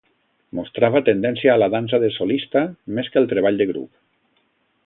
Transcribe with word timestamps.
Mostrava 0.59 1.01
tendència 1.09 1.51
a 1.55 1.59
la 1.63 1.69
dansa 1.75 2.01
de 2.05 2.11
solista 2.17 2.65
més 2.97 3.13
que 3.13 3.23
al 3.23 3.31
treball 3.35 3.63
de 3.65 3.73
grup. 3.75 3.93